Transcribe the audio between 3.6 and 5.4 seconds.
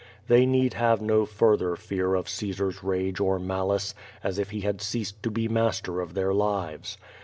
ice, as if he had ceased to